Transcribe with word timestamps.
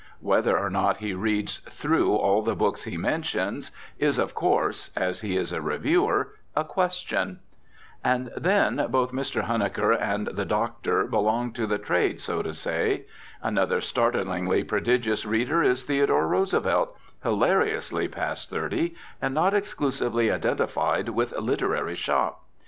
Whether 0.19 0.57
or 0.57 0.71
not 0.71 0.97
he 0.97 1.13
reads 1.13 1.59
through 1.59 2.15
all 2.15 2.41
the 2.41 2.55
books 2.55 2.85
he 2.85 2.97
mentions 2.97 3.69
is 3.99 4.17
of 4.17 4.33
course 4.33 4.89
(as 4.95 5.19
he 5.21 5.37
is 5.37 5.53
a 5.53 5.61
reviewer) 5.61 6.29
a 6.55 6.63
question. 6.63 7.39
And, 8.03 8.31
then, 8.35 8.87
both 8.89 9.11
Mr. 9.11 9.43
Huneker 9.43 9.91
and 9.91 10.25
the 10.25 10.43
Doctor 10.43 11.05
belong 11.05 11.51
to 11.53 11.67
the 11.67 11.77
trade, 11.77 12.19
so 12.19 12.41
to 12.41 12.55
say. 12.55 13.05
Another 13.43 13.79
startlingly 13.79 14.63
prodigious 14.63 15.23
reader 15.23 15.61
is 15.61 15.83
Theodore 15.83 16.27
Roosevelt, 16.27 16.97
hilariously 17.21 18.07
past 18.07 18.49
thirty, 18.49 18.95
and 19.21 19.35
not 19.35 19.53
exclusively 19.53 20.31
identified 20.31 21.09
with 21.09 21.31
literary 21.39 21.93
"shop." 21.95 22.41